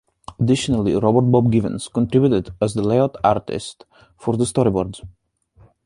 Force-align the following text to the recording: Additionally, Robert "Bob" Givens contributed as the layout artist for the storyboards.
Additionally, 0.39 0.95
Robert 0.95 1.27
"Bob" 1.31 1.51
Givens 1.51 1.87
contributed 1.87 2.55
as 2.59 2.73
the 2.73 2.81
layout 2.81 3.17
artist 3.23 3.85
for 4.17 4.35
the 4.35 4.45
storyboards. 4.45 5.01